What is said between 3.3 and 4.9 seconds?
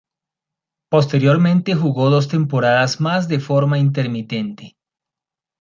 forma intermitente.